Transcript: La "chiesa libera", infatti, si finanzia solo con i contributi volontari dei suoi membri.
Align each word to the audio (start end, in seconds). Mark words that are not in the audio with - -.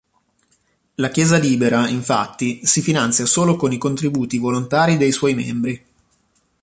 La 0.95 1.09
"chiesa 1.09 1.37
libera", 1.37 1.87
infatti, 1.87 2.65
si 2.65 2.81
finanzia 2.81 3.27
solo 3.27 3.55
con 3.55 3.71
i 3.71 3.77
contributi 3.77 4.39
volontari 4.39 4.97
dei 4.97 5.11
suoi 5.11 5.35
membri. 5.35 5.85